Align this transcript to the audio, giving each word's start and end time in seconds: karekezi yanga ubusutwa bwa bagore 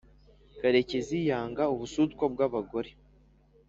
karekezi 0.59 1.17
yanga 1.29 1.63
ubusutwa 1.73 2.23
bwa 2.33 2.47
bagore 2.53 2.89